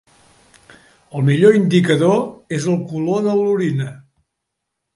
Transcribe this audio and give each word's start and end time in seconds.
El 1.19 1.25
millor 1.27 1.59
indicador 1.59 2.17
és 2.59 2.67
el 2.73 2.81
color 2.93 3.23
de 3.29 3.37
l'orina. 3.43 3.91